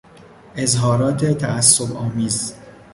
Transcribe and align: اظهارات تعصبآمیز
اظهارات 0.55 1.25
تعصبآمیز 1.25 2.55